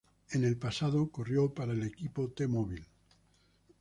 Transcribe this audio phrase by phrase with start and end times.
[0.31, 2.87] En el pasado corrió para el equipo T-Mobile.